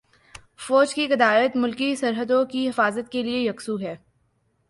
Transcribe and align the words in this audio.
فوج 0.67 0.93
کی 0.93 1.07
قیادت 1.07 1.57
ملکی 1.57 1.95
سرحدوں 1.95 2.45
کی 2.45 2.67
حفاظت 2.69 3.11
کے 3.11 3.23
لیے 3.23 3.39
یکسو 3.39 3.79
ہے۔ 3.79 3.95